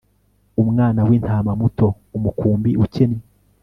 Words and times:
umwana 0.61 0.99
w'intama 1.07 1.51
muto, 1.61 1.87
umukumbi 2.17 2.71
ukennye 2.83 3.23